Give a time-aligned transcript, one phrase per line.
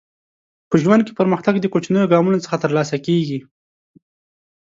[0.69, 3.39] په ژوند کې پرمختګ د کوچنیو ګامونو څخه ترلاسه کیږي.